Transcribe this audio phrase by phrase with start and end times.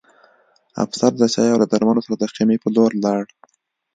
[0.83, 3.23] افسر د چای او درملو سره د خیمې په لور لاړ